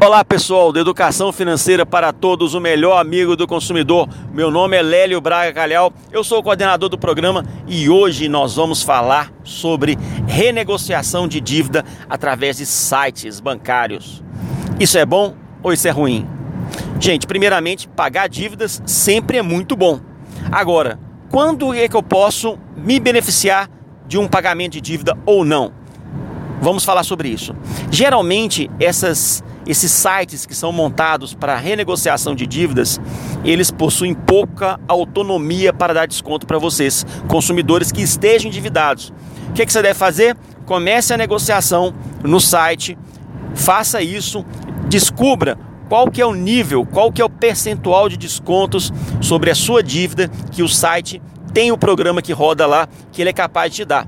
[0.00, 4.08] Olá pessoal, da Educação Financeira para Todos, o melhor amigo do consumidor.
[4.32, 8.54] Meu nome é Lélio Braga Calhau, eu sou o coordenador do programa e hoje nós
[8.54, 9.98] vamos falar sobre
[10.28, 14.22] renegociação de dívida através de sites bancários.
[14.78, 15.34] Isso é bom
[15.64, 16.24] ou isso é ruim?
[17.00, 19.98] Gente, primeiramente, pagar dívidas sempre é muito bom.
[20.52, 20.96] Agora,
[21.28, 23.68] quando é que eu posso me beneficiar
[24.06, 25.72] de um pagamento de dívida ou não?
[26.60, 27.54] Vamos falar sobre isso.
[27.90, 32.98] Geralmente, essas esses sites que são montados para renegociação de dívidas,
[33.44, 39.12] eles possuem pouca autonomia para dar desconto para vocês, consumidores que estejam endividados.
[39.50, 40.34] O que, que você deve fazer?
[40.64, 41.94] Comece a negociação
[42.24, 42.96] no site,
[43.54, 44.42] faça isso,
[44.88, 49.54] descubra qual que é o nível, qual que é o percentual de descontos sobre a
[49.54, 51.20] sua dívida que o site
[51.52, 54.06] tem o programa que roda lá que ele é capaz de te dar.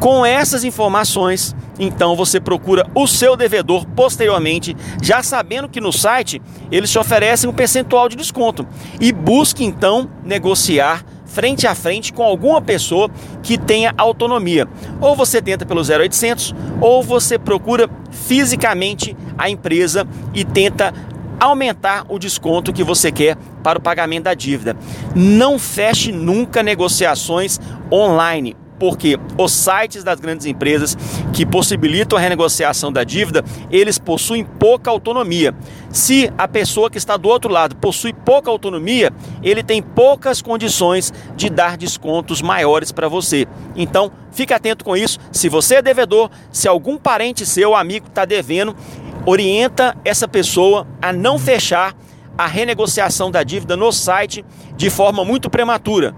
[0.00, 6.40] Com essas informações, então você procura o seu devedor posteriormente, já sabendo que no site
[6.70, 8.66] eles te oferecem um percentual de desconto
[9.00, 13.10] e busque então negociar frente a frente com alguma pessoa
[13.42, 14.66] que tenha autonomia.
[15.00, 20.94] Ou você tenta pelo 0800 ou você procura fisicamente a empresa e tenta
[21.38, 24.76] aumentar o desconto que você quer para o pagamento da dívida.
[25.14, 27.60] Não feche nunca negociações
[27.92, 30.96] online porque os sites das grandes empresas
[31.32, 35.54] que possibilitam a renegociação da dívida, eles possuem pouca autonomia.
[35.90, 39.10] Se a pessoa que está do outro lado possui pouca autonomia,
[39.42, 43.46] ele tem poucas condições de dar descontos maiores para você.
[43.74, 45.18] Então, fique atento com isso.
[45.32, 48.76] Se você é devedor, se algum parente seu, amigo está devendo,
[49.24, 51.94] orienta essa pessoa a não fechar
[52.38, 54.44] a renegociação da dívida no site
[54.76, 56.14] de forma muito prematura.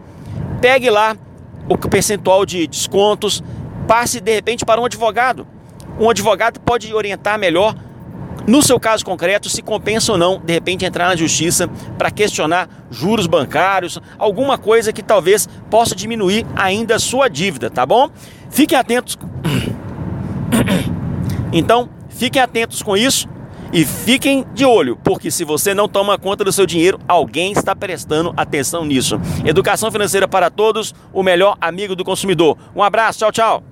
[0.61, 1.17] Pegue lá
[1.69, 3.42] o percentual de descontos,
[3.86, 5.47] passe de repente para um advogado.
[5.98, 7.74] Um advogado pode orientar melhor,
[8.48, 12.66] no seu caso concreto, se compensa ou não, de repente, entrar na justiça para questionar
[12.91, 18.08] juros bancários, alguma coisa que talvez possa diminuir ainda a sua dívida, tá bom?
[18.50, 19.18] Fiquem atentos.
[21.50, 23.27] Então, fiquem atentos com isso.
[23.73, 27.77] E fiquem de olho, porque se você não toma conta do seu dinheiro, alguém está
[27.77, 29.20] prestando atenção nisso.
[29.45, 32.56] Educação financeira para todos, o melhor amigo do consumidor.
[32.74, 33.67] Um abraço, tchau, tchau.